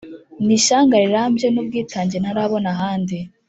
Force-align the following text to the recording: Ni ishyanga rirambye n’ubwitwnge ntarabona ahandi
Ni 0.45 0.53
ishyanga 0.57 0.95
rirambye 1.03 1.47
n’ubwitwnge 1.49 2.17
ntarabona 2.19 2.67
ahandi 2.75 3.17